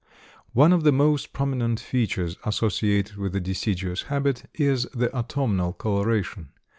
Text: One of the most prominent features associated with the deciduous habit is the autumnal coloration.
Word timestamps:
One 0.53 0.73
of 0.73 0.81
the 0.83 0.91
most 0.91 1.31
prominent 1.31 1.79
features 1.79 2.35
associated 2.43 3.17
with 3.17 3.33
the 3.33 3.39
deciduous 3.39 4.01
habit 4.09 4.49
is 4.55 4.85
the 4.95 5.15
autumnal 5.15 5.73
coloration. 5.73 6.49